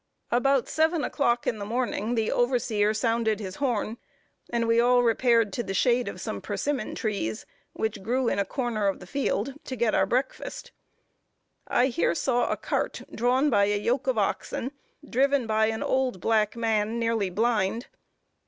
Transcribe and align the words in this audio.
About 0.31 0.67
seven 0.67 1.03
o'clock 1.03 1.45
in 1.45 1.59
the 1.59 1.63
morning 1.63 2.15
the 2.15 2.31
overseer 2.31 2.91
sounded 2.91 3.39
his 3.39 3.57
horn; 3.57 3.99
and 4.49 4.67
we 4.67 4.79
all 4.79 5.03
repaired 5.03 5.53
to 5.53 5.61
the 5.61 5.75
shade 5.75 6.07
of 6.07 6.19
some 6.19 6.41
persimmon 6.41 6.95
trees, 6.95 7.45
which 7.73 8.01
grew 8.01 8.27
in 8.27 8.39
a 8.39 8.43
corner 8.43 8.87
of 8.87 8.99
the 8.99 9.05
field, 9.05 9.53
to 9.63 9.75
get 9.75 9.93
our 9.93 10.07
breakfast. 10.07 10.71
I 11.67 11.85
here 11.85 12.15
saw 12.15 12.49
a 12.51 12.57
cart 12.57 13.03
drawn 13.13 13.51
by 13.51 13.65
a 13.65 13.77
yoke 13.77 14.07
of 14.07 14.17
oxen, 14.17 14.71
driven 15.07 15.45
by 15.45 15.67
an 15.67 15.83
old 15.83 16.19
black 16.19 16.55
man, 16.55 16.97
nearly 16.97 17.29
blind. 17.29 17.85